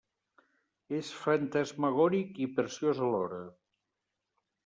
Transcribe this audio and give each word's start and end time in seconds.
És 0.99 1.09
fantasmagòric 1.25 2.41
i 2.47 2.49
preciós 2.57 3.03
alhora. 3.09 3.43